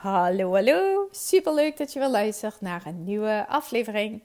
Hallo, 0.00 0.52
hallo. 0.52 1.08
Super 1.10 1.54
leuk 1.54 1.76
dat 1.76 1.92
je 1.92 1.98
weer 1.98 2.08
luistert 2.08 2.60
naar 2.60 2.86
een 2.86 3.04
nieuwe 3.04 3.46
aflevering. 3.48 4.22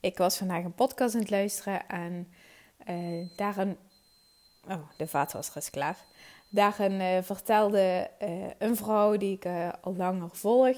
Ik 0.00 0.18
was 0.18 0.36
vandaag 0.36 0.64
een 0.64 0.74
podcast 0.74 1.14
aan 1.14 1.20
het 1.20 1.30
luisteren 1.30 1.88
en 1.88 2.28
uh, 2.88 3.28
daarin. 3.36 3.76
Oh, 4.68 4.90
de 4.96 5.06
vaatwasser 5.06 5.56
is 5.56 5.70
klaar. 5.70 5.96
Daarin 6.48 6.92
uh, 6.92 7.22
vertelde 7.22 8.10
uh, 8.22 8.28
een 8.58 8.76
vrouw 8.76 9.16
die 9.16 9.32
ik 9.32 9.46
al 9.80 9.94
langer 9.96 10.30
volg, 10.32 10.76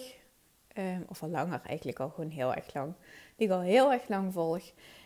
of 1.09 1.23
al 1.23 1.29
langer 1.29 1.61
eigenlijk 1.67 2.01
al 2.01 2.09
gewoon 2.09 2.31
heel 2.31 2.55
erg 2.55 2.75
lang, 2.75 2.93
die 3.37 3.47
ik 3.47 3.53
al 3.53 3.61
heel 3.61 3.93
erg 3.93 4.09
lang 4.09 4.33
volg, 4.33 4.63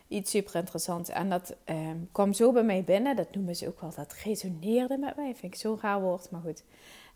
iets 0.07 0.31
super 0.31 0.55
interessants. 0.55 1.09
En 1.09 1.29
dat 1.29 1.55
kwam 2.11 2.33
zo 2.33 2.51
bij 2.51 2.63
mij 2.63 2.83
binnen, 2.83 3.15
dat 3.15 3.35
noemen 3.35 3.55
ze 3.55 3.67
ook 3.67 3.81
wel, 3.81 3.93
dat 3.95 4.13
resoneerde 4.13 4.97
met 4.97 5.15
mij. 5.15 5.35
Vind 5.35 5.53
ik 5.53 5.59
zo'n 5.59 5.79
raar 5.81 6.01
woord, 6.01 6.31
maar 6.31 6.41
goed. 6.41 6.63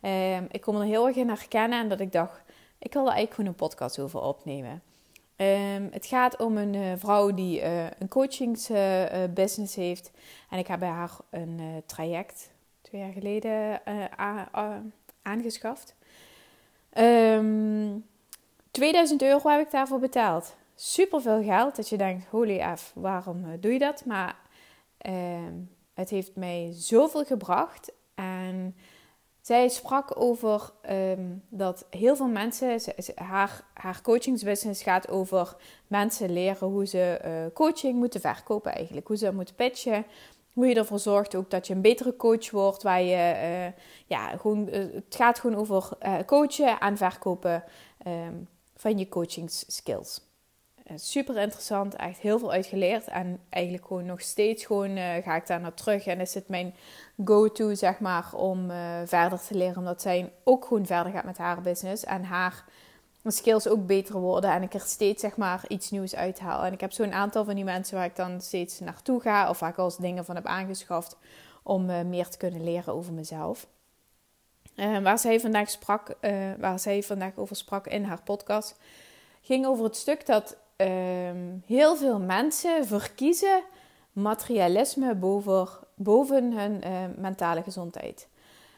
Um, 0.02 0.48
ik 0.52 0.62
kon 0.62 0.76
er 0.76 0.86
heel 0.86 1.08
erg 1.08 1.16
in 1.16 1.30
herkennen 1.30 1.80
en 1.80 1.90
dat 1.90 2.00
ik 2.00 2.12
dacht, 2.12 2.42
ik 2.80 2.94
wil 2.94 3.02
er 3.02 3.08
eigenlijk 3.08 3.34
gewoon 3.34 3.50
een 3.50 3.56
podcast 3.56 4.00
over 4.00 4.22
opnemen. 4.22 4.82
Um, 5.38 5.90
het 5.92 6.06
gaat 6.06 6.38
om 6.38 6.58
een 6.58 6.74
uh, 6.74 6.92
vrouw 6.96 7.34
die 7.34 7.62
uh, 7.62 7.86
een 8.00 8.08
coachingsbusiness 8.08 9.78
uh, 9.78 9.84
heeft. 9.84 10.12
En 10.50 10.58
ik 10.58 10.68
heb 10.68 10.80
bij 10.80 10.90
haar 10.90 11.12
een 11.30 11.84
traject 11.86 12.52
twee 12.82 13.02
jaar 13.02 13.12
geleden 13.12 13.82
aangeschaft. 15.22 15.96
Um, 16.98 18.06
2000 18.72 19.22
euro 19.22 19.50
heb 19.50 19.66
ik 19.66 19.72
daarvoor 19.72 20.00
betaald. 20.00 20.56
Super 20.76 21.22
veel 21.22 21.44
geld. 21.44 21.76
Dat 21.76 21.90
je 21.90 21.98
denkt, 21.98 22.26
holy 22.30 22.76
f, 22.76 22.92
waarom 22.96 23.60
doe 23.60 23.74
je 23.74 23.80
dat? 23.80 24.06
Maar 24.06 24.36
het 25.94 26.10
heeft 26.10 26.36
mij 26.36 26.72
zoveel 26.74 27.26
gebracht. 27.26 27.92
En 28.16 28.76
zij 29.48 29.70
sprak 29.70 30.20
over 30.20 30.72
um, 30.90 31.44
dat 31.50 31.86
heel 31.90 32.16
veel 32.16 32.28
mensen, 32.28 32.80
haar, 33.16 33.64
haar 33.74 34.02
coachingsbusiness 34.02 34.84
gaat 34.84 35.10
over 35.10 35.56
mensen 35.88 36.34
leren 36.34 36.68
hoe 36.68 36.86
ze 36.86 37.22
uh, 37.26 37.54
coaching 37.54 37.96
moeten 37.96 38.22
verkopen 38.22 38.74
eigenlijk. 38.74 39.08
Hoe 39.08 39.18
ze 39.18 39.34
moeten 39.34 39.56
pitchen. 39.56 40.06
Hoe 40.54 40.68
je 40.68 40.76
ervoor 40.76 41.00
zorgt 41.00 41.36
ook 41.36 41.50
dat 41.50 41.68
je 41.68 41.74
een 41.74 41.82
betere 41.82 42.16
coach 42.16 42.52
wordt. 42.52 42.84
Waar 42.84 43.02
je, 43.02 43.34
uh, 43.34 43.82
ja, 44.06 44.38
gewoon, 44.38 44.68
uh, 44.72 44.94
het 44.94 45.16
gaat 45.16 45.40
gewoon 45.40 45.58
over 45.58 45.90
coachen 46.26 46.80
en 46.80 46.98
verkopen 46.98 47.64
um, 48.08 48.48
van 48.76 48.98
je 48.98 49.10
coachingsskills. 49.10 50.27
Super 50.96 51.38
interessant, 51.38 51.96
echt 51.96 52.20
heel 52.20 52.40
veel 52.40 52.52
uitgeleerd. 52.52 53.08
En 53.08 53.40
eigenlijk 53.50 53.86
gewoon 53.86 54.06
nog 54.06 54.22
steeds 54.22 54.66
gewoon 54.66 54.98
ga 54.98 55.36
ik 55.36 55.48
daar 55.48 55.62
naar 55.62 55.74
terug. 55.74 56.06
En 56.06 56.20
is 56.20 56.34
het 56.34 56.48
mijn 56.48 56.76
go-to, 57.26 57.74
zeg 57.74 58.00
maar, 58.00 58.34
om 58.34 58.72
uh, 58.72 58.78
verder 59.06 59.42
te 59.42 59.56
leren. 59.56 59.78
Omdat 59.78 60.02
zij 60.02 60.32
ook 60.44 60.66
gewoon 60.66 60.86
verder 60.86 61.12
gaat 61.12 61.24
met 61.24 61.38
haar 61.38 61.62
business. 61.62 62.04
En 62.04 62.24
haar 62.24 62.66
skills 63.24 63.68
ook 63.68 63.86
beter 63.86 64.20
worden. 64.20 64.52
En 64.52 64.64
ik 64.64 64.74
er 64.74 64.80
steeds, 64.80 65.22
zeg 65.22 65.38
maar, 65.38 65.66
iets 65.68 65.92
nieuws 65.92 66.16
uithaal. 66.16 66.64
En 66.64 66.74
ik 66.74 66.82
heb 66.82 66.92
zo'n 66.92 67.14
aantal 67.14 67.46
van 67.46 67.56
die 67.56 67.64
mensen 67.64 67.98
waar 67.98 68.06
ik 68.06 68.16
dan 68.16 68.42
steeds 68.42 68.80
naartoe 68.80 69.22
ga. 69.22 69.50
Of 69.50 69.60
waar 69.60 69.70
ik 69.70 69.78
al 69.78 69.96
dingen 70.00 70.26
van 70.26 70.36
heb 70.36 70.46
aangeschaft. 70.46 71.18
Om 71.64 71.90
uh, 71.90 72.02
meer 72.02 72.28
te 72.28 72.38
kunnen 72.38 72.64
leren 72.64 72.94
over 72.94 73.14
mezelf. 73.14 73.68
Waar, 75.02 75.20
zij 75.20 75.40
vandaag 75.40 75.70
sprak, 75.70 76.16
waar 76.60 76.80
zij 76.80 77.04
vandaag 77.04 77.32
over 77.36 77.56
sprak 77.56 77.88
in 77.88 78.04
haar 78.04 78.22
podcast. 78.24 78.80
Ging 79.42 79.66
over 79.66 79.84
het 79.84 79.96
stuk 79.96 80.26
dat 80.26 80.58
ehm, 80.78 81.58
heel 81.66 81.96
veel 81.96 82.20
mensen 82.20 82.86
verkiezen 82.86 83.64
materialisme 84.12 85.16
boven, 85.16 85.68
boven 85.96 86.54
hun 86.54 86.82
uh, 86.86 86.92
mentale 87.18 87.64
gezondheid. 87.64 88.28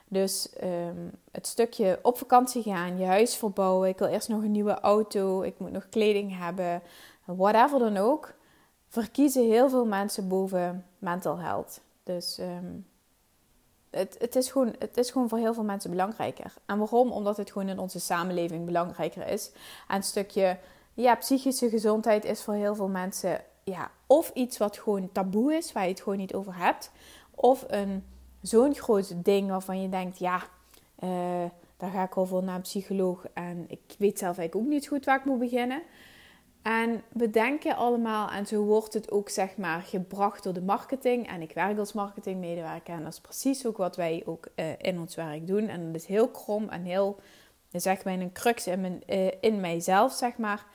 Dus 0.07 0.49
um, 0.63 1.11
het 1.31 1.47
stukje 1.47 1.99
op 2.01 2.17
vakantie 2.17 2.63
gaan, 2.63 2.97
je 2.97 3.05
huis 3.05 3.35
verbouwen, 3.35 3.89
ik 3.89 3.97
wil 3.97 4.07
eerst 4.07 4.29
nog 4.29 4.43
een 4.43 4.51
nieuwe 4.51 4.79
auto, 4.79 5.41
ik 5.41 5.59
moet 5.59 5.71
nog 5.71 5.89
kleding 5.89 6.37
hebben, 6.37 6.81
whatever 7.25 7.79
dan 7.79 7.97
ook, 7.97 8.33
verkiezen 8.87 9.45
heel 9.45 9.69
veel 9.69 9.85
mensen 9.85 10.27
boven 10.27 10.85
mental 10.97 11.37
health. 11.37 11.81
Dus 12.03 12.39
het, 13.89 14.15
het, 14.19 14.35
is 14.35 14.51
gewoon, 14.51 14.75
het 14.79 14.97
is 14.97 15.11
gewoon 15.11 15.29
voor 15.29 15.37
heel 15.37 15.53
veel 15.53 15.63
mensen 15.63 15.89
belangrijker. 15.89 16.53
En 16.65 16.77
waarom? 16.77 17.11
Omdat 17.11 17.37
het 17.37 17.51
gewoon 17.51 17.69
in 17.69 17.79
onze 17.79 17.99
samenleving 17.99 18.65
belangrijker 18.65 19.27
is. 19.27 19.51
En 19.87 19.95
een 19.95 20.03
stukje 20.03 20.57
ja, 21.01 21.15
psychische 21.15 21.69
gezondheid 21.69 22.25
is 22.25 22.41
voor 22.41 22.53
heel 22.53 22.75
veel 22.75 22.87
mensen 22.87 23.41
ja, 23.63 23.91
of 24.07 24.31
iets 24.33 24.57
wat 24.57 24.77
gewoon 24.77 25.11
taboe 25.11 25.53
is, 25.53 25.71
waar 25.71 25.83
je 25.83 25.89
het 25.89 26.01
gewoon 26.01 26.17
niet 26.17 26.33
over 26.33 26.57
hebt. 26.57 26.91
Of 27.35 27.65
een 27.67 28.03
zo'n 28.41 28.75
groot 28.75 29.25
ding 29.25 29.49
waarvan 29.49 29.81
je 29.81 29.89
denkt, 29.89 30.19
ja, 30.19 30.43
uh, 30.99 31.09
daar 31.77 31.91
ga 31.91 32.03
ik 32.03 32.15
al 32.15 32.25
voor 32.25 32.43
naar 32.43 32.55
een 32.55 32.61
psycholoog. 32.61 33.25
En 33.33 33.65
ik 33.67 33.95
weet 33.97 34.19
zelf 34.19 34.37
eigenlijk 34.37 34.67
ook 34.67 34.73
niet 34.73 34.87
goed 34.87 35.05
waar 35.05 35.19
ik 35.19 35.25
moet 35.25 35.39
beginnen. 35.39 35.81
En 36.61 37.03
we 37.09 37.29
denken 37.29 37.75
allemaal, 37.75 38.29
en 38.29 38.45
zo 38.45 38.63
wordt 38.63 38.93
het 38.93 39.11
ook 39.11 39.29
zeg 39.29 39.57
maar 39.57 39.81
gebracht 39.81 40.43
door 40.43 40.53
de 40.53 40.61
marketing. 40.61 41.27
En 41.27 41.41
ik 41.41 41.53
werk 41.53 41.77
als 41.77 41.93
marketingmedewerker 41.93 42.93
en 42.93 43.03
dat 43.03 43.13
is 43.13 43.21
precies 43.21 43.65
ook 43.65 43.77
wat 43.77 43.95
wij 43.95 44.23
ook 44.25 44.47
uh, 44.55 44.65
in 44.77 44.99
ons 44.99 45.15
werk 45.15 45.47
doen. 45.47 45.67
En 45.67 45.85
dat 45.85 46.01
is 46.01 46.07
heel 46.07 46.29
krom 46.29 46.69
en 46.69 46.83
heel, 46.83 47.19
zeg 47.71 48.03
maar, 48.03 48.13
een 48.13 48.31
crux 48.31 48.67
in, 48.67 48.81
mijn, 48.81 49.03
uh, 49.07 49.31
in 49.41 49.59
mijzelf, 49.59 50.13
zeg 50.13 50.37
maar 50.37 50.65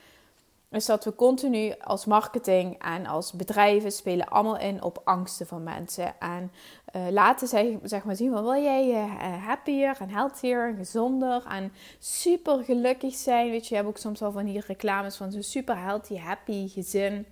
is 0.75 0.85
dat 0.85 1.03
we 1.03 1.15
continu 1.15 1.73
als 1.81 2.05
marketing 2.05 2.81
en 2.81 3.05
als 3.05 3.31
bedrijven 3.31 3.91
spelen 3.91 4.27
allemaal 4.27 4.57
in 4.57 4.83
op 4.83 5.01
angsten 5.03 5.47
van 5.47 5.63
mensen. 5.63 6.19
En 6.19 6.51
uh, 6.95 7.09
laten 7.09 7.47
zij 7.47 7.79
zeg 7.83 8.03
maar 8.03 8.15
zien 8.15 8.31
van 8.31 8.43
wil 8.43 8.63
jij 8.63 8.89
uh, 8.89 9.45
happier 9.45 9.97
en 9.99 10.09
healthier 10.09 10.67
en 10.67 10.75
gezonder 10.75 11.45
en 11.49 11.71
super 11.99 12.63
gelukkig 12.63 13.15
zijn. 13.15 13.49
Weet 13.49 13.63
je, 13.63 13.69
je 13.69 13.75
hebt 13.75 13.87
ook 13.87 13.97
soms 13.97 14.19
wel 14.19 14.31
van 14.31 14.45
die 14.45 14.63
reclames 14.67 15.15
van 15.15 15.31
zo'n 15.31 15.43
super 15.43 15.77
healthy, 15.77 16.17
happy 16.17 16.67
gezin 16.67 17.25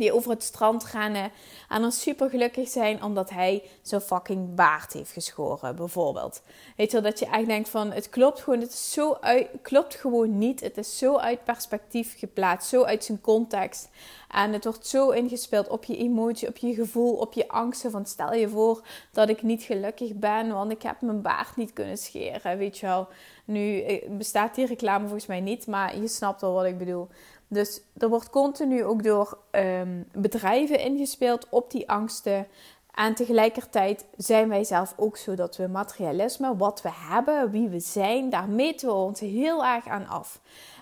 die 0.00 0.12
over 0.12 0.30
het 0.30 0.42
strand 0.42 0.84
rennen 0.84 1.30
en 1.68 1.80
dan 1.80 1.92
super 1.92 2.30
gelukkig 2.30 2.68
zijn 2.68 3.02
omdat 3.02 3.30
hij 3.30 3.62
zo'n 3.82 4.00
fucking 4.00 4.54
baard 4.54 4.92
heeft 4.92 5.12
geschoren, 5.12 5.76
bijvoorbeeld. 5.76 6.42
Weet 6.76 6.90
je 6.90 7.00
wel, 7.00 7.10
dat 7.10 7.18
je 7.18 7.26
echt 7.26 7.46
denkt 7.46 7.68
van, 7.68 7.92
het 7.92 8.08
klopt 8.08 8.40
gewoon, 8.40 8.60
het 8.60 8.72
is 8.72 8.92
zo 8.92 9.16
uit, 9.20 9.48
klopt 9.62 9.94
gewoon 9.94 10.38
niet. 10.38 10.60
Het 10.60 10.76
is 10.76 10.98
zo 10.98 11.16
uit 11.16 11.44
perspectief 11.44 12.18
geplaatst, 12.18 12.68
zo 12.68 12.82
uit 12.82 13.04
zijn 13.04 13.20
context. 13.20 13.88
En 14.28 14.52
het 14.52 14.64
wordt 14.64 14.86
zo 14.86 15.10
ingespeeld 15.10 15.68
op 15.68 15.84
je 15.84 15.96
emotie, 15.96 16.48
op 16.48 16.56
je 16.56 16.74
gevoel, 16.74 17.14
op 17.14 17.32
je 17.32 17.48
angsten. 17.48 17.90
Van 17.90 18.06
stel 18.06 18.34
je 18.34 18.48
voor 18.48 18.82
dat 19.12 19.28
ik 19.28 19.42
niet 19.42 19.62
gelukkig 19.62 20.14
ben, 20.14 20.52
want 20.52 20.70
ik 20.70 20.82
heb 20.82 21.00
mijn 21.00 21.22
baard 21.22 21.56
niet 21.56 21.72
kunnen 21.72 21.98
scheren. 21.98 22.58
Weet 22.58 22.78
je 22.78 22.86
wel. 22.86 23.08
Nu 23.44 23.80
eh, 23.80 24.08
bestaat 24.10 24.54
die 24.54 24.66
reclame 24.66 25.02
volgens 25.02 25.26
mij 25.26 25.40
niet, 25.40 25.66
maar 25.66 25.98
je 25.98 26.08
snapt 26.08 26.40
wel 26.40 26.52
wat 26.52 26.64
ik 26.64 26.78
bedoel. 26.78 27.08
Dus 27.52 27.80
er 27.96 28.08
wordt 28.08 28.30
continu 28.30 28.84
ook 28.84 29.02
door 29.02 29.38
um, 29.50 30.06
bedrijven 30.12 30.80
ingespeeld 30.80 31.46
op 31.48 31.70
die 31.70 31.90
angsten. 31.90 32.46
En 32.94 33.14
tegelijkertijd 33.14 34.06
zijn 34.16 34.48
wij 34.48 34.64
zelf 34.64 34.94
ook 34.96 35.16
zo 35.16 35.34
dat 35.34 35.56
we 35.56 35.66
materialisme, 35.66 36.56
wat 36.56 36.82
we 36.82 36.90
hebben, 36.92 37.50
wie 37.50 37.68
we 37.68 37.80
zijn, 37.80 38.30
daar 38.30 38.48
meten 38.48 38.88
we 38.88 38.94
ons 38.94 39.20
heel 39.20 39.64
erg 39.64 39.88
aan 39.88 40.08
af. 40.08 40.40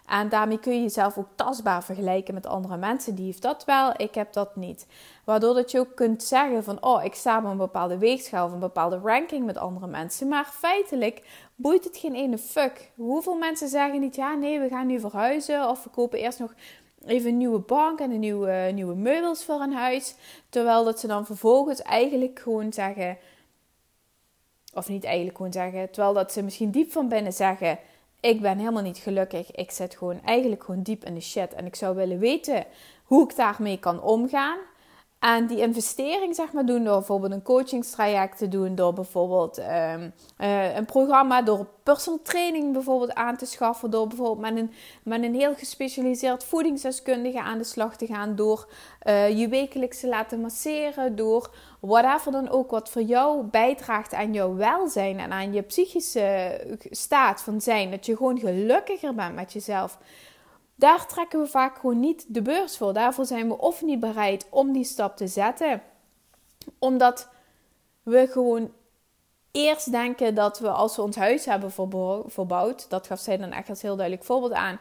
En 0.08 0.28
daarmee 0.28 0.58
kun 0.58 0.75
je 0.75 0.82
jezelf 0.82 1.19
ook 1.19 1.28
tastbaar 1.34 1.84
vergelijken 1.84 2.34
met 2.34 2.46
andere 2.46 2.76
mensen. 2.76 3.14
Die 3.14 3.25
heeft 3.25 3.43
dat 3.43 3.64
wel, 3.64 3.93
ik 3.96 4.14
heb 4.14 4.32
dat 4.32 4.56
niet. 4.56 4.87
Waardoor 5.25 5.55
dat 5.55 5.70
je 5.70 5.78
ook 5.78 5.94
kunt 5.94 6.22
zeggen 6.22 6.64
van, 6.64 6.82
oh, 6.82 7.05
ik 7.05 7.14
sta 7.14 7.38
op 7.38 7.44
een 7.44 7.56
bepaalde 7.56 7.99
weegschaal 7.99 8.46
of 8.46 8.52
een 8.52 8.58
bepaalde 8.58 8.99
ranking 8.99 9.46
met 9.46 9.56
andere 9.56 9.87
mensen. 9.87 10.28
Maar 10.28 10.44
feitelijk 10.44 11.22
boeit 11.55 11.84
het 11.84 11.96
geen 11.96 12.14
ene 12.14 12.38
fuck. 12.38 12.90
Hoeveel 12.94 13.34
mensen 13.34 13.69
zeggen 13.69 14.00
niet, 14.00 14.16
ja, 14.16 14.34
nee, 14.34 14.60
we 14.60 14.69
gaan 14.69 14.87
nu 14.87 15.00
verhuizen 15.00 15.69
of 15.69 15.84
we 15.84 15.90
kopen 15.90 16.19
eerst 16.19 16.38
nog 16.38 16.55
even 17.05 17.31
een 17.31 17.37
nieuwe 17.37 17.60
bank 17.60 18.00
en 18.00 18.10
een 18.10 18.20
nieuwe, 18.20 18.70
nieuwe 18.75 18.94
meubels 18.94 19.44
voor 19.44 19.60
een 19.60 19.72
huis. 19.72 20.14
Terwijl 20.49 20.84
dat 20.84 21.00
ze 21.00 21.06
dan 21.06 21.26
vervolgens 21.26 21.82
eigenlijk 21.82 22.38
gewoon 22.38 22.72
zeggen, 22.72 23.19
of 24.75 24.88
niet 24.88 25.05
eigenlijk 25.05 25.37
gewoon 25.37 25.52
zeggen, 25.52 25.90
terwijl 25.90 26.14
dat 26.14 26.32
ze 26.32 26.43
misschien 26.43 26.70
diep 26.70 26.93
van 26.93 27.08
binnen 27.08 27.32
zeggen 27.32 27.78
ik 28.20 28.41
ben 28.41 28.59
helemaal 28.59 28.82
niet 28.82 28.99
gelukkig. 28.99 29.50
Ik 29.50 29.70
zit 29.70 29.97
gewoon 29.97 30.23
eigenlijk 30.23 30.65
gewoon 30.65 30.82
diep 30.82 31.05
in 31.05 31.15
de 31.15 31.20
shit. 31.20 31.55
En 31.55 31.67
ik 31.67 31.75
zou 31.75 31.97
willen 31.97 32.19
weten 32.19 32.65
hoe 33.05 33.25
ik 33.31 33.37
daarmee 33.37 33.79
kan 33.79 34.03
omgaan. 34.03 34.59
En 35.19 35.47
die 35.47 35.59
investering 35.59 36.35
zeg 36.35 36.53
maar 36.53 36.67
doen 36.67 36.85
door 36.85 36.97
bijvoorbeeld 36.97 37.32
een 37.32 37.43
coachingstraject 37.43 38.38
te 38.38 38.49
doen, 38.49 38.75
door 38.75 38.93
bijvoorbeeld 38.93 39.59
um, 39.59 40.12
uh, 40.38 40.76
een 40.76 40.85
programma, 40.85 41.43
door 41.43 41.67
personal 41.82 42.23
training 42.23 42.73
bijvoorbeeld 42.73 43.15
aan 43.15 43.37
te 43.37 43.47
schaffen, 43.47 43.91
door 43.91 44.06
bijvoorbeeld 44.06 44.55
met 44.55 44.56
een, 44.56 44.73
met 45.03 45.23
een 45.23 45.35
heel 45.35 45.55
gespecialiseerd 45.55 46.44
voedingsdeskundige 46.44 47.41
aan 47.41 47.59
de 47.59 47.65
slag 47.65 47.97
te 47.97 48.06
gaan, 48.06 48.37
door 48.37 48.69
uh, 49.06 49.38
je 49.38 49.49
wekelijks 49.49 50.00
te 50.00 50.09
laten 50.09 50.41
masseren, 50.41 51.17
door 51.17 51.55
whatever 51.81 52.32
dan 52.32 52.49
ook 52.49 52.70
wat 52.70 52.91
voor 52.91 53.03
jou 53.03 53.43
bijdraagt 53.43 54.15
aan 54.15 54.32
jouw 54.32 54.55
welzijn 54.55 55.19
en 55.19 55.32
aan 55.32 55.53
je 55.53 55.62
psychische 55.62 56.61
staat 56.91 57.43
van 57.43 57.61
zijn, 57.61 57.91
dat 57.91 58.06
je 58.06 58.17
gewoon 58.17 58.38
gelukkiger 58.38 59.15
bent 59.15 59.35
met 59.35 59.53
jezelf 59.53 59.99
daar 60.78 61.06
trekken 61.06 61.40
we 61.40 61.46
vaak 61.46 61.78
gewoon 61.78 62.00
niet 62.00 62.34
de 62.34 62.42
beurs 62.42 62.76
voor. 62.76 62.92
Daarvoor 62.92 63.25
zijn 63.25 63.48
we 63.48 63.58
of 63.58 63.82
niet 63.82 64.00
bereid 64.00 64.46
om 64.50 64.72
die 64.72 64.84
stap 64.84 65.16
te 65.16 65.26
zetten, 65.26 65.82
omdat 66.78 67.28
we 68.02 68.26
gewoon 68.30 68.72
eerst 69.50 69.90
denken 69.90 70.34
dat 70.34 70.58
we 70.58 70.69
als 70.69 70.96
we 70.96 71.02
ons 71.02 71.16
huis 71.16 71.44
hebben 71.44 71.72
verbouwd, 72.26 72.90
dat 72.90 73.06
gaf 73.06 73.20
zij 73.20 73.36
dan 73.36 73.52
echt 73.52 73.69
als 73.69 73.82
heel 73.82 73.96
duidelijk 73.96 74.26
voorbeeld 74.26 74.52
aan, 74.52 74.80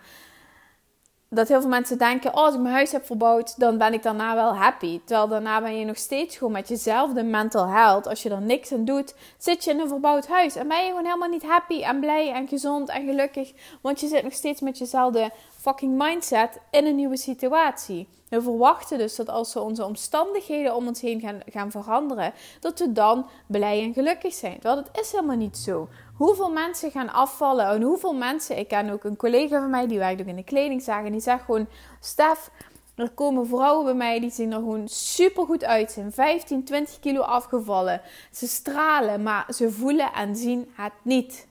dat 1.30 1.48
heel 1.48 1.62
veel 1.62 1.70
mensen 1.70 1.98
denken: 1.98 2.34
oh, 2.34 2.44
als 2.44 2.54
ik 2.54 2.60
mijn 2.62 2.74
huis 2.74 2.92
heb 2.92 3.06
verbouwd, 3.06 3.60
dan 3.60 3.78
ben 3.78 3.94
ik 3.94 4.04
daarna 4.04 4.36
wel 4.36 4.56
happy. 4.56 5.02
Terwijl 5.06 5.28
daarna 5.28 5.62
ben 5.62 5.80
je 5.80 5.86
nog 5.86 5.98
steeds 5.98 6.38
gewoon 6.38 6.54
met 6.54 6.68
jezelf 6.68 7.14
de 7.14 7.24
mental 7.24 7.68
health. 7.68 8.08
Als 8.08 8.24
je 8.24 8.30
er 8.30 8.42
niks 8.42 8.74
aan 8.74 8.86
doet, 8.86 9.16
zit 9.38 9.64
je 9.64 9.72
in 9.72 9.80
een 9.80 9.88
verbouwd 9.88 10.28
huis. 10.28 10.56
En 10.56 10.68
ben 10.68 10.84
je 10.84 10.88
gewoon 10.88 11.06
helemaal 11.06 11.30
niet 11.30 11.44
happy 11.44 11.82
en 11.82 12.00
blij 12.00 12.32
en 12.32 12.48
gezond 12.48 12.90
en 12.90 13.06
gelukkig. 13.06 13.54
Want 13.82 14.00
je 14.00 14.08
zit 14.08 14.24
nog 14.24 14.34
steeds 14.34 14.62
met 14.62 14.78
jezelfde 14.78 15.32
fucking 15.60 15.98
mindset 15.98 16.60
in 16.72 16.86
een 16.86 16.96
nieuwe 16.96 17.18
situatie. 17.18 18.08
We 18.30 18.42
verwachten 18.42 18.98
dus 18.98 19.16
dat 19.16 19.30
als 19.30 19.54
we 19.54 19.60
onze 19.60 19.86
omstandigheden 19.86 20.76
om 20.76 20.88
ons 20.88 21.02
heen 21.02 21.20
gaan, 21.20 21.40
gaan 21.46 21.72
veranderen, 21.72 22.34
dat 22.60 22.80
we 22.80 22.92
dan 22.92 23.26
blij 23.48 23.82
en 23.82 23.94
gelukkig 23.94 24.34
zijn. 24.34 24.54
Terwijl 24.60 24.76
dat 24.76 25.02
is 25.02 25.12
helemaal 25.12 25.36
niet 25.36 25.58
zo. 25.58 25.88
Hoeveel 26.18 26.52
mensen 26.52 26.92
gaan 26.92 27.14
afvallen 27.14 27.68
en 27.68 27.82
hoeveel 27.82 28.14
mensen, 28.14 28.58
ik 28.58 28.68
ken 28.68 28.90
ook 28.90 29.04
een 29.04 29.16
collega 29.16 29.60
van 29.60 29.70
mij 29.70 29.88
die 29.88 29.98
werkt 29.98 30.22
ook 30.22 30.28
in 30.28 30.36
de 30.36 30.44
kledingzaak 30.44 31.06
en 31.06 31.12
die 31.12 31.22
zegt 31.22 31.44
gewoon, 31.44 31.68
Stef, 32.00 32.50
er 32.96 33.10
komen 33.10 33.48
vrouwen 33.48 33.86
bij 33.86 33.94
mij 33.94 34.20
die 34.20 34.32
zien 34.32 34.52
er 34.52 34.58
gewoon 34.58 34.88
super 34.88 35.46
goed 35.46 35.64
uit. 35.64 35.92
Zijn 35.92 36.12
15, 36.12 36.64
20 36.64 37.00
kilo 37.00 37.22
afgevallen. 37.22 38.02
Ze 38.32 38.48
stralen, 38.48 39.24
maar 39.24 39.46
ze 39.54 39.72
voelen 39.72 40.14
en 40.14 40.36
zien 40.36 40.72
het 40.74 40.94
niet. 41.02 41.48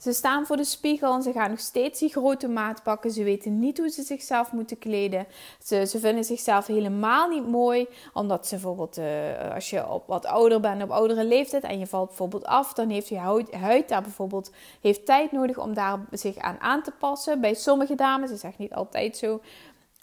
Ze 0.00 0.12
staan 0.12 0.46
voor 0.46 0.56
de 0.56 0.64
spiegel 0.64 1.14
en 1.14 1.22
ze 1.22 1.32
gaan 1.32 1.50
nog 1.50 1.58
steeds 1.58 1.98
die 1.98 2.08
grote 2.08 2.48
maat 2.48 2.82
pakken. 2.82 3.10
Ze 3.10 3.24
weten 3.24 3.58
niet 3.58 3.78
hoe 3.78 3.88
ze 3.88 4.02
zichzelf 4.02 4.52
moeten 4.52 4.78
kleden. 4.78 5.26
Ze, 5.62 5.86
ze 5.86 5.98
vinden 5.98 6.24
zichzelf 6.24 6.66
helemaal 6.66 7.28
niet 7.28 7.48
mooi. 7.48 7.88
Omdat 8.12 8.46
ze 8.46 8.54
bijvoorbeeld, 8.54 8.98
uh, 8.98 9.54
als 9.54 9.70
je 9.70 9.88
op 9.88 10.06
wat 10.06 10.26
ouder 10.26 10.60
bent, 10.60 10.82
op 10.82 10.90
oudere 10.90 11.24
leeftijd 11.24 11.62
en 11.62 11.78
je 11.78 11.86
valt 11.86 12.08
bijvoorbeeld 12.08 12.44
af, 12.44 12.72
dan 12.72 12.88
heeft 12.88 13.08
je 13.08 13.18
huid, 13.18 13.54
huid 13.54 13.88
daar 13.88 14.02
bijvoorbeeld 14.02 14.50
heeft 14.80 15.06
tijd 15.06 15.32
nodig 15.32 15.58
om 15.58 15.74
daar 15.74 15.98
zich 16.10 16.36
aan 16.36 16.60
aan 16.60 16.82
te 16.82 16.92
passen. 16.98 17.40
Bij 17.40 17.54
sommige 17.54 17.94
dames 17.94 18.30
is 18.30 18.42
echt 18.42 18.58
niet 18.58 18.74
altijd 18.74 19.16
zo. 19.16 19.40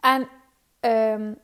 En 0.01 0.27
um, 0.79 1.37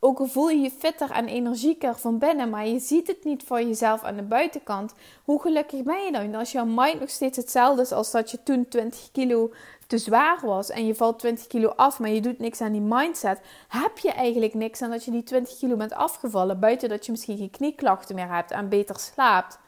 ook 0.00 0.18
al 0.18 0.26
voel 0.26 0.48
je 0.48 0.60
je 0.60 0.70
fitter 0.70 1.10
en 1.10 1.26
energieker 1.26 1.98
van 1.98 2.18
binnen, 2.18 2.50
maar 2.50 2.66
je 2.66 2.78
ziet 2.78 3.06
het 3.06 3.24
niet 3.24 3.42
voor 3.42 3.62
jezelf 3.62 4.02
aan 4.02 4.16
de 4.16 4.22
buitenkant. 4.22 4.94
Hoe 5.24 5.40
gelukkig 5.40 5.82
ben 5.82 6.04
je 6.04 6.12
dan? 6.12 6.34
Als 6.34 6.52
jouw 6.52 6.64
mind 6.64 7.00
nog 7.00 7.10
steeds 7.10 7.36
hetzelfde 7.36 7.82
is 7.82 7.92
als 7.92 8.10
dat 8.10 8.30
je 8.30 8.42
toen 8.42 8.68
20 8.68 9.10
kilo 9.12 9.52
te 9.86 9.98
zwaar 9.98 10.38
was 10.42 10.70
en 10.70 10.86
je 10.86 10.94
valt 10.94 11.18
20 11.18 11.46
kilo 11.46 11.68
af, 11.68 11.98
maar 11.98 12.10
je 12.10 12.20
doet 12.20 12.38
niks 12.38 12.60
aan 12.60 12.72
die 12.72 12.80
mindset, 12.80 13.40
heb 13.68 13.98
je 13.98 14.10
eigenlijk 14.12 14.54
niks 14.54 14.82
aan 14.82 14.90
dat 14.90 15.04
je 15.04 15.10
die 15.10 15.22
20 15.22 15.58
kilo 15.58 15.76
bent 15.76 15.92
afgevallen. 15.92 16.60
Buiten 16.60 16.88
dat 16.88 17.06
je 17.06 17.12
misschien 17.12 17.36
geen 17.36 17.50
knieklachten 17.50 18.14
meer 18.14 18.34
hebt 18.34 18.50
en 18.50 18.68
beter 18.68 18.98
slaapt, 18.98 19.58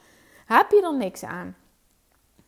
heb 0.46 0.70
je 0.70 0.82
er 0.82 0.96
niks 0.96 1.24
aan. 1.24 1.56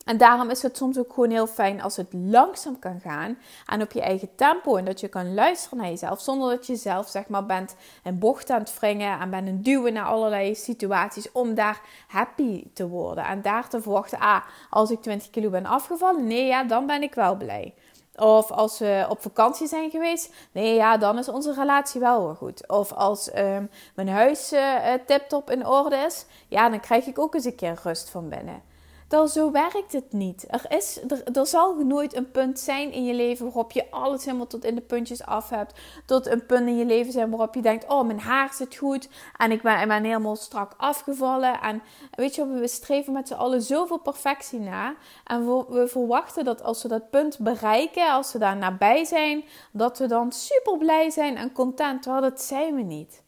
En 0.04 0.16
daarom 0.16 0.50
is 0.50 0.62
het 0.62 0.76
soms 0.76 0.98
ook 0.98 1.12
gewoon 1.12 1.30
heel 1.30 1.46
fijn 1.46 1.82
als 1.82 1.96
het 1.96 2.12
langzaam 2.12 2.78
kan 2.78 3.00
gaan 3.00 3.38
en 3.66 3.82
op 3.82 3.92
je 3.92 4.00
eigen 4.00 4.34
tempo. 4.34 4.76
En 4.76 4.84
dat 4.84 5.00
je 5.00 5.08
kan 5.08 5.34
luisteren 5.34 5.78
naar 5.78 5.88
jezelf 5.88 6.20
zonder 6.20 6.50
dat 6.50 6.66
je 6.66 6.76
zelf 6.76 7.08
zeg 7.08 7.28
maar 7.28 7.46
bent 7.46 7.74
een 8.02 8.18
bocht 8.18 8.50
aan 8.50 8.60
het 8.60 8.78
wringen 8.80 9.20
en 9.20 9.30
bent 9.30 9.48
een 9.48 9.62
duwen 9.62 9.92
naar 9.92 10.04
allerlei 10.04 10.54
situaties 10.54 11.32
om 11.32 11.54
daar 11.54 11.80
happy 12.06 12.64
te 12.72 12.88
worden. 12.88 13.24
En 13.24 13.42
daar 13.42 13.68
te 13.68 13.82
verwachten, 13.82 14.18
ah, 14.18 14.42
als 14.70 14.90
ik 14.90 15.02
20 15.02 15.30
kilo 15.30 15.50
ben 15.50 15.66
afgevallen, 15.66 16.26
nee 16.26 16.46
ja, 16.46 16.64
dan 16.64 16.86
ben 16.86 17.02
ik 17.02 17.14
wel 17.14 17.36
blij. 17.36 17.74
Of 18.16 18.50
als 18.50 18.78
we 18.78 19.06
op 19.08 19.22
vakantie 19.22 19.66
zijn 19.66 19.90
geweest, 19.90 20.34
nee 20.52 20.74
ja, 20.74 20.96
dan 20.96 21.18
is 21.18 21.28
onze 21.28 21.54
relatie 21.54 22.00
wel 22.00 22.26
weer 22.26 22.34
goed. 22.34 22.68
Of 22.68 22.92
als 22.92 23.36
um, 23.36 23.70
mijn 23.94 24.08
huis 24.08 24.52
uh, 24.52 24.92
tip-top 25.06 25.50
in 25.50 25.66
orde 25.66 25.96
is, 25.96 26.26
ja, 26.48 26.68
dan 26.68 26.80
krijg 26.80 27.06
ik 27.06 27.18
ook 27.18 27.34
eens 27.34 27.44
een 27.44 27.54
keer 27.54 27.80
rust 27.82 28.10
van 28.10 28.28
binnen 28.28 28.70
dan 29.12 29.28
zo 29.28 29.50
werkt 29.50 29.92
het 29.92 30.12
niet. 30.12 30.44
Er, 30.48 30.64
is, 30.68 31.00
er, 31.08 31.36
er 31.36 31.46
zal 31.46 31.74
nooit 31.74 32.16
een 32.16 32.30
punt 32.30 32.60
zijn 32.60 32.92
in 32.92 33.04
je 33.04 33.14
leven 33.14 33.44
waarop 33.44 33.72
je 33.72 33.90
alles 33.90 34.24
helemaal 34.24 34.46
tot 34.46 34.64
in 34.64 34.74
de 34.74 34.80
puntjes 34.80 35.24
af 35.24 35.48
hebt. 35.48 35.80
Tot 36.06 36.26
een 36.26 36.46
punt 36.46 36.68
in 36.68 36.76
je 36.76 36.84
leven 36.84 37.12
zijn 37.12 37.30
waarop 37.30 37.54
je 37.54 37.62
denkt: 37.62 37.88
Oh, 37.88 38.06
mijn 38.06 38.20
haar 38.20 38.54
zit 38.54 38.76
goed. 38.76 39.08
En 39.36 39.50
ik 39.50 39.62
ben, 39.62 40.04
helemaal 40.04 40.36
strak 40.36 40.74
afgevallen. 40.76 41.60
En 41.60 41.82
weet 42.10 42.34
je, 42.34 42.46
we 42.46 42.68
streven 42.68 43.12
met 43.12 43.28
z'n 43.28 43.34
allen 43.34 43.62
zoveel 43.62 43.98
perfectie 43.98 44.60
na. 44.60 44.94
En 45.24 45.46
we, 45.46 45.64
we 45.68 45.88
verwachten 45.88 46.44
dat 46.44 46.62
als 46.62 46.82
we 46.82 46.88
dat 46.88 47.10
punt 47.10 47.38
bereiken, 47.38 48.12
als 48.12 48.32
we 48.32 48.38
daar 48.38 48.56
nabij 48.56 49.04
zijn, 49.04 49.44
dat 49.72 49.98
we 49.98 50.06
dan 50.06 50.32
super 50.32 50.78
blij 50.78 51.10
zijn 51.10 51.36
en 51.36 51.52
content. 51.52 52.02
Terwijl 52.02 52.22
dat 52.22 52.42
zijn 52.42 52.74
we 52.74 52.82
niet. 52.82 53.22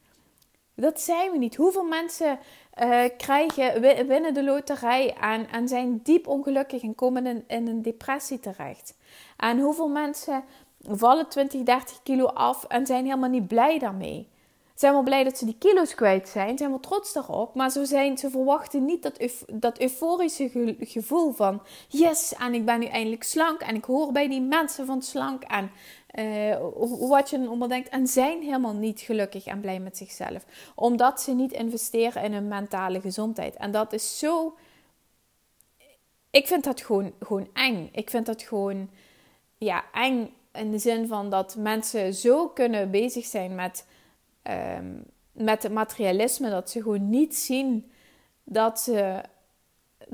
Dat 0.77 1.01
zijn 1.01 1.31
we 1.31 1.39
niet. 1.39 1.57
Hoeveel 1.57 1.85
mensen 1.85 2.39
uh, 2.83 3.03
krijgen, 3.17 3.81
winnen 4.07 4.35
de 4.35 4.45
loterij 4.45 5.15
en, 5.21 5.51
en 5.51 5.69
zijn 5.69 6.01
diep 6.03 6.27
ongelukkig 6.27 6.83
en 6.83 6.95
komen 6.95 7.27
in, 7.27 7.45
in 7.47 7.69
een 7.69 7.83
depressie 7.83 8.41
terecht. 8.41 8.97
En 9.37 9.59
hoeveel 9.59 9.89
mensen 9.89 10.45
vallen 10.89 11.29
20, 11.29 11.63
30 11.63 12.03
kilo 12.03 12.25
af 12.27 12.65
en 12.65 12.87
zijn 12.87 13.05
helemaal 13.05 13.31
niet 13.31 13.49
blij 13.49 13.79
daarmee. 13.79 14.29
Zijn 14.75 14.93
wel 14.93 15.03
blij 15.03 15.25
dat 15.25 15.39
ze 15.39 15.45
die 15.45 15.59
kilo's 15.59 15.95
kwijt 15.95 16.29
zijn, 16.29 16.59
zijn 16.59 16.71
wel 16.71 16.81
trots 16.81 17.13
daarop, 17.13 17.55
maar 17.55 17.71
zo 17.71 17.85
zijn, 17.85 18.19
ze 18.19 18.31
verwachten 18.31 18.85
niet 18.85 19.03
dat, 19.03 19.45
dat 19.53 19.81
euforische 19.81 20.77
gevoel 20.81 21.33
van 21.33 21.63
yes, 21.89 22.35
en 22.35 22.55
ik 22.55 22.65
ben 22.65 22.79
nu 22.79 22.87
eindelijk 22.87 23.23
slank 23.23 23.61
en 23.61 23.75
ik 23.75 23.85
hoor 23.85 24.13
bij 24.13 24.29
die 24.29 24.41
mensen 24.41 24.87
van 24.87 25.03
slank 25.03 25.43
en 25.43 25.71
uh, 26.19 26.57
wat 27.09 27.31
je 27.31 27.39
dan 27.59 27.69
denkt. 27.69 27.89
En 27.89 28.07
zijn 28.07 28.43
helemaal 28.43 28.75
niet 28.75 29.01
gelukkig 29.01 29.47
en 29.47 29.61
blij 29.61 29.81
met 29.81 29.97
zichzelf. 29.97 30.45
Omdat 30.75 31.21
ze 31.21 31.35
niet 31.35 31.53
investeren 31.53 32.23
in 32.23 32.33
hun 32.33 32.49
mentale 32.49 33.01
gezondheid. 33.01 33.57
En 33.57 33.71
dat 33.71 33.93
is 33.93 34.19
zo. 34.19 34.57
Ik 36.31 36.47
vind 36.47 36.65
dat 36.65 36.81
gewoon, 36.81 37.13
gewoon 37.21 37.49
eng. 37.53 37.89
Ik 37.93 38.11
vind 38.11 38.27
dat 38.27 38.43
gewoon 38.43 38.91
ja, 39.59 39.85
eng 39.93 40.35
in 40.53 40.71
de 40.71 40.79
zin 40.79 41.07
van 41.07 41.31
dat 41.31 41.57
mensen 41.57 42.15
zo 42.15 42.49
kunnen 42.49 42.91
bezig 42.91 43.25
zijn 43.25 43.55
met, 43.55 43.87
um, 44.79 45.05
met 45.33 45.63
het 45.63 45.73
materialisme. 45.73 46.51
Dat 46.51 46.71
ze 46.71 46.83
gewoon 46.83 47.11
niet 47.11 47.37
zien 47.37 47.93
dat 48.45 48.81
ze 48.81 49.23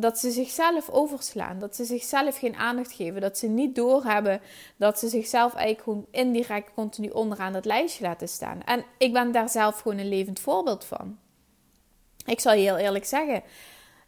dat 0.00 0.18
ze 0.18 0.30
zichzelf 0.30 0.88
overslaan. 0.88 1.58
Dat 1.58 1.76
ze 1.76 1.84
zichzelf 1.84 2.38
geen 2.38 2.56
aandacht 2.56 2.92
geven. 2.92 3.20
Dat 3.20 3.38
ze 3.38 3.46
niet 3.46 3.74
doorhebben 3.74 4.40
dat 4.76 4.98
ze 4.98 5.08
zichzelf 5.08 5.54
eigenlijk 5.54 5.82
gewoon 5.84 6.06
indirect 6.10 6.74
continu 6.74 7.08
onderaan 7.08 7.52
dat 7.52 7.64
lijstje 7.64 8.04
laten 8.04 8.28
staan. 8.28 8.62
En 8.62 8.84
ik 8.98 9.12
ben 9.12 9.32
daar 9.32 9.48
zelf 9.48 9.80
gewoon 9.80 9.98
een 9.98 10.08
levend 10.08 10.40
voorbeeld 10.40 10.84
van. 10.84 11.18
Ik 12.26 12.40
zal 12.40 12.52
je 12.52 12.60
heel 12.60 12.76
eerlijk 12.76 13.04
zeggen. 13.04 13.42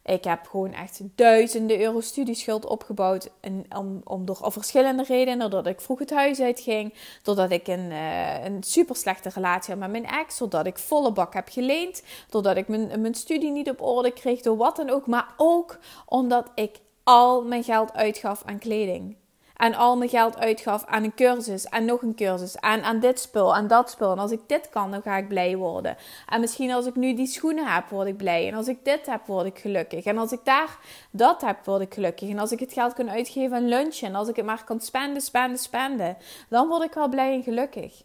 Ik 0.05 0.23
heb 0.23 0.47
gewoon 0.47 0.73
echt 0.73 1.01
duizenden 1.15 1.79
euro 1.79 2.01
studieschuld 2.01 2.65
opgebouwd. 2.65 3.29
En 3.39 3.65
om, 4.03 4.25
door 4.25 4.51
verschillende 4.51 5.03
redenen. 5.03 5.49
Doordat 5.49 5.73
ik 5.73 5.81
vroeg 5.81 5.99
het 5.99 6.09
huis 6.09 6.39
uitging. 6.39 6.93
Doordat 7.21 7.51
ik 7.51 7.67
een, 7.67 7.91
uh, 7.91 8.43
een 8.43 8.63
super 8.63 8.95
slechte 8.95 9.29
relatie 9.29 9.73
had 9.73 9.79
met 9.79 9.91
mijn 9.91 10.05
ex. 10.05 10.37
Doordat 10.37 10.65
ik 10.65 10.77
volle 10.77 11.11
bak 11.11 11.33
heb 11.33 11.49
geleend. 11.49 12.03
Doordat 12.29 12.57
ik 12.57 12.67
mijn, 12.67 13.01
mijn 13.01 13.15
studie 13.15 13.51
niet 13.51 13.69
op 13.69 13.81
orde 13.81 14.11
kreeg. 14.11 14.41
Door 14.41 14.57
wat 14.57 14.75
dan 14.75 14.89
ook. 14.89 15.07
Maar 15.07 15.33
ook 15.37 15.77
omdat 16.05 16.51
ik 16.55 16.79
al 17.03 17.43
mijn 17.43 17.63
geld 17.63 17.93
uitgaf 17.93 18.43
aan 18.45 18.59
kleding 18.59 19.15
en 19.57 19.75
al 19.75 19.97
mijn 19.97 20.09
geld 20.09 20.37
uitgaf 20.37 20.85
aan 20.85 21.03
een 21.03 21.13
cursus 21.13 21.65
en 21.65 21.85
nog 21.85 22.01
een 22.01 22.15
cursus 22.15 22.55
en 22.55 22.83
aan 22.83 22.99
dit 22.99 23.19
spul 23.19 23.55
en 23.55 23.67
dat 23.67 23.89
spul. 23.89 24.11
En 24.11 24.19
als 24.19 24.31
ik 24.31 24.41
dit 24.47 24.69
kan, 24.69 24.91
dan 24.91 25.01
ga 25.01 25.17
ik 25.17 25.27
blij 25.27 25.57
worden. 25.57 25.97
En 26.29 26.39
misschien 26.39 26.71
als 26.71 26.85
ik 26.85 26.95
nu 26.95 27.13
die 27.13 27.27
schoenen 27.27 27.73
heb, 27.73 27.89
word 27.89 28.07
ik 28.07 28.17
blij. 28.17 28.47
En 28.47 28.53
als 28.53 28.67
ik 28.67 28.85
dit 28.85 29.05
heb, 29.05 29.25
word 29.25 29.45
ik 29.45 29.59
gelukkig. 29.59 30.05
En 30.05 30.17
als 30.17 30.31
ik 30.31 30.39
daar 30.43 30.77
dat 31.11 31.41
heb, 31.41 31.65
word 31.65 31.81
ik 31.81 31.93
gelukkig. 31.93 32.29
En 32.29 32.39
als 32.39 32.51
ik 32.51 32.59
het 32.59 32.73
geld 32.73 32.93
kan 32.93 33.09
uitgeven 33.09 33.55
aan 33.55 33.67
lunchen 33.67 34.07
en 34.07 34.15
als 34.15 34.27
ik 34.27 34.35
het 34.35 34.45
maar 34.45 34.63
kan 34.63 34.79
spenden, 34.79 35.21
spenden, 35.21 35.57
spenden, 35.57 36.17
dan 36.49 36.67
word 36.67 36.83
ik 36.83 36.93
wel 36.93 37.09
blij 37.09 37.33
en 37.33 37.43
gelukkig. 37.43 38.03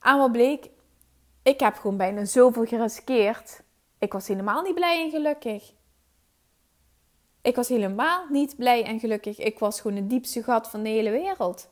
En 0.00 0.18
wat 0.18 0.32
bleek, 0.32 0.70
ik 1.42 1.60
heb 1.60 1.74
gewoon 1.74 1.96
bijna 1.96 2.24
zoveel 2.24 2.64
geriskeerd. 2.64 3.62
Ik 3.98 4.12
was 4.12 4.28
helemaal 4.28 4.62
niet 4.62 4.74
blij 4.74 5.02
en 5.04 5.10
gelukkig. 5.10 5.72
Ik 7.42 7.56
was 7.56 7.68
helemaal 7.68 8.26
niet 8.28 8.56
blij 8.56 8.84
en 8.84 9.00
gelukkig. 9.00 9.38
Ik 9.38 9.58
was 9.58 9.80
gewoon 9.80 9.96
het 9.96 10.10
diepste 10.10 10.42
gat 10.42 10.68
van 10.68 10.82
de 10.82 10.88
hele 10.88 11.10
wereld. 11.10 11.68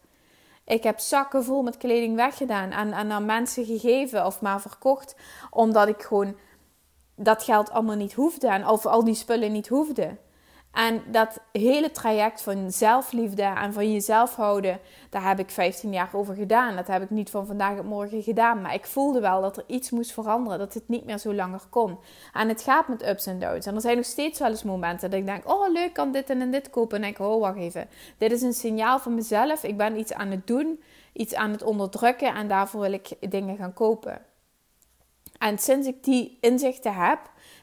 Ik 0.65 0.83
heb 0.83 0.99
zakken 0.99 1.45
vol 1.45 1.63
met 1.63 1.77
kleding 1.77 2.17
weggedaan 2.17 2.71
en, 2.71 2.93
en 2.93 3.11
aan 3.11 3.25
mensen 3.25 3.65
gegeven 3.65 4.27
of 4.27 4.41
maar 4.41 4.61
verkocht. 4.61 5.15
Omdat 5.51 5.89
ik 5.89 6.03
gewoon 6.03 6.37
dat 7.15 7.43
geld 7.43 7.71
allemaal 7.71 7.97
niet 7.97 8.13
hoefde. 8.13 8.49
En 8.49 8.67
of 8.67 8.87
al 8.87 9.05
die 9.05 9.15
spullen 9.15 9.53
niet 9.53 9.69
hoefde. 9.69 10.17
En 10.73 11.03
dat 11.07 11.41
hele 11.53 11.91
traject 11.91 12.43
van 12.43 12.73
zelfliefde 12.73 13.43
en 13.43 13.73
van 13.73 13.93
jezelf 13.93 14.35
houden, 14.35 14.81
daar 15.11 15.29
heb 15.29 15.39
ik 15.39 15.51
15 15.51 15.93
jaar 15.93 16.09
over 16.13 16.35
gedaan. 16.35 16.77
Dat 16.77 16.87
heb 16.87 17.03
ik 17.03 17.11
niet 17.11 17.31
van 17.31 17.47
vandaag 17.47 17.79
op 17.79 17.85
morgen 17.85 18.23
gedaan. 18.23 18.61
Maar 18.61 18.75
ik 18.75 18.87
voelde 18.87 19.21
wel 19.21 19.41
dat 19.41 19.57
er 19.57 19.65
iets 19.67 19.91
moest 19.91 20.13
veranderen. 20.13 20.59
Dat 20.59 20.75
het 20.75 20.89
niet 20.89 21.05
meer 21.05 21.19
zo 21.19 21.35
langer 21.35 21.61
kon. 21.71 21.99
En 22.33 22.49
het 22.49 22.63
gaat 22.63 22.89
met 22.89 23.09
ups 23.09 23.27
en 23.27 23.39
downs. 23.39 23.67
En 23.67 23.75
er 23.75 23.81
zijn 23.81 23.97
nog 23.97 24.05
steeds 24.05 24.39
wel 24.39 24.49
eens 24.49 24.63
momenten 24.63 25.11
dat 25.11 25.19
ik 25.19 25.27
denk: 25.27 25.51
oh 25.51 25.73
leuk, 25.73 25.93
kan 25.93 26.13
dit 26.13 26.31
en 26.31 26.51
dit 26.51 26.71
kopen. 26.71 27.03
En 27.03 27.09
ik 27.09 27.17
denk: 27.17 27.31
oh 27.31 27.41
wacht 27.41 27.57
even. 27.57 27.89
Dit 28.19 28.33
is 28.33 28.43
een 28.43 28.53
signaal 28.53 28.99
van 28.99 29.15
mezelf. 29.15 29.63
Ik 29.63 29.77
ben 29.77 29.99
iets 29.99 30.13
aan 30.13 30.31
het 30.31 30.47
doen, 30.47 30.83
iets 31.13 31.35
aan 31.35 31.51
het 31.51 31.63
onderdrukken. 31.63 32.35
En 32.35 32.49
daarvoor 32.49 32.81
wil 32.81 32.93
ik 32.93 33.31
dingen 33.31 33.57
gaan 33.57 33.73
kopen. 33.75 34.23
En 35.39 35.59
sinds 35.59 35.87
ik 35.87 36.05
die 36.05 36.39
inzichten 36.41 36.95
heb, 36.95 37.19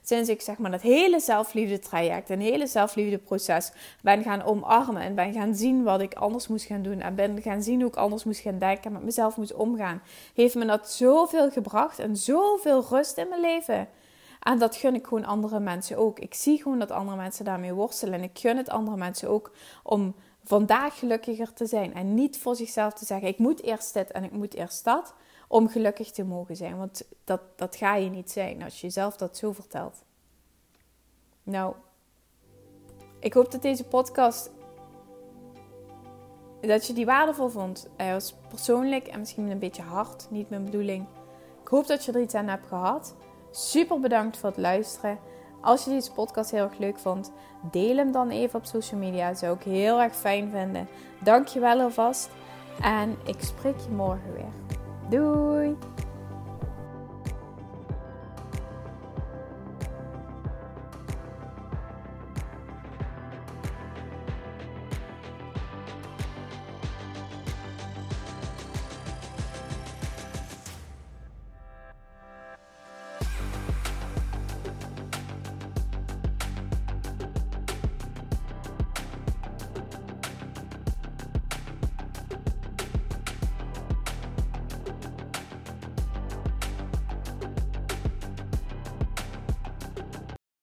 sinds 0.07 0.29
ik 0.29 0.41
zeg 0.41 0.57
maar 0.57 0.71
dat 0.71 0.81
hele 0.81 1.19
zelfliefde 1.19 1.79
traject, 1.79 2.29
een 2.29 2.41
hele 2.41 2.67
zelfliefde 2.67 3.17
proces 3.17 3.71
ben 4.01 4.23
gaan 4.23 4.43
omarmen 4.43 5.01
en 5.01 5.15
ben 5.15 5.33
gaan 5.33 5.55
zien 5.55 5.83
wat 5.83 6.01
ik 6.01 6.13
anders 6.13 6.47
moest 6.47 6.65
gaan 6.65 6.81
doen 6.81 7.01
en 7.01 7.15
ben 7.15 7.41
gaan 7.41 7.63
zien 7.63 7.79
hoe 7.79 7.89
ik 7.89 7.95
anders 7.95 8.23
moest 8.23 8.39
gaan 8.39 8.59
denken 8.59 8.83
en 8.83 8.91
met 8.91 9.03
mezelf 9.03 9.37
moest 9.37 9.53
omgaan, 9.53 10.01
heeft 10.33 10.55
me 10.55 10.65
dat 10.65 10.91
zoveel 10.91 11.51
gebracht 11.51 11.99
en 11.99 12.17
zoveel 12.17 12.85
rust 12.89 13.17
in 13.17 13.29
mijn 13.29 13.41
leven. 13.41 13.87
En 14.39 14.59
dat 14.59 14.75
gun 14.75 14.95
ik 14.95 15.07
gewoon 15.07 15.25
andere 15.25 15.59
mensen 15.59 15.97
ook. 15.97 16.19
Ik 16.19 16.33
zie 16.33 16.61
gewoon 16.61 16.79
dat 16.79 16.91
andere 16.91 17.17
mensen 17.17 17.45
daarmee 17.45 17.73
worstelen 17.73 18.13
en 18.13 18.23
ik 18.23 18.39
gun 18.39 18.57
het 18.57 18.69
andere 18.69 18.97
mensen 18.97 19.29
ook 19.29 19.51
om 19.83 20.15
vandaag 20.43 20.99
gelukkiger 20.99 21.53
te 21.53 21.65
zijn 21.65 21.93
en 21.93 22.13
niet 22.13 22.37
voor 22.37 22.55
zichzelf 22.55 22.93
te 22.93 23.05
zeggen: 23.05 23.27
ik 23.27 23.37
moet 23.37 23.63
eerst 23.63 23.93
dit 23.93 24.11
en 24.11 24.23
ik 24.23 24.31
moet 24.31 24.53
eerst 24.53 24.83
dat 24.83 25.13
om 25.47 25.69
gelukkig 25.69 26.11
te 26.11 26.23
mogen 26.23 26.55
zijn. 26.55 26.77
Want 26.77 27.07
dat, 27.23 27.41
dat 27.55 27.75
ga 27.75 27.95
je 27.95 28.09
niet 28.09 28.31
zijn 28.31 28.63
als 28.63 28.75
je 28.81 28.87
jezelf 28.87 29.17
dat 29.17 29.37
zo 29.37 29.51
vertelt. 29.51 30.03
Nou, 31.43 31.73
ik 33.19 33.33
hoop 33.33 33.51
dat 33.51 33.61
deze 33.61 33.83
podcast. 33.83 34.51
dat 36.61 36.87
je 36.87 36.93
die 36.93 37.05
waardevol 37.05 37.49
vond. 37.49 37.89
Hij 37.97 38.13
was 38.13 38.35
persoonlijk 38.49 39.07
en 39.07 39.19
misschien 39.19 39.49
een 39.51 39.59
beetje 39.59 39.81
hard, 39.81 40.27
niet 40.29 40.49
mijn 40.49 40.65
bedoeling. 40.65 41.05
Ik 41.61 41.67
hoop 41.67 41.87
dat 41.87 42.05
je 42.05 42.11
er 42.11 42.21
iets 42.21 42.35
aan 42.35 42.47
hebt 42.47 42.67
gehad. 42.67 43.15
Super 43.51 43.99
bedankt 43.99 44.37
voor 44.37 44.49
het 44.49 44.57
luisteren. 44.57 45.19
Als 45.61 45.83
je 45.83 45.89
deze 45.89 46.11
podcast 46.11 46.51
heel 46.51 46.63
erg 46.63 46.77
leuk 46.77 46.99
vond, 46.99 47.31
deel 47.71 47.97
hem 47.97 48.11
dan 48.11 48.29
even 48.29 48.59
op 48.59 48.65
social 48.65 48.99
media. 48.99 49.27
Dat 49.27 49.37
zou 49.37 49.55
ik 49.55 49.63
heel 49.63 50.01
erg 50.01 50.15
fijn 50.15 50.49
vinden. 50.51 50.87
Dank 51.23 51.47
je 51.47 51.59
wel 51.59 51.79
alvast. 51.79 52.29
En 52.81 53.17
ik 53.25 53.41
spreek 53.41 53.79
je 53.79 53.89
morgen 53.89 54.33
weer. 54.33 54.66
Doei! 55.09 55.77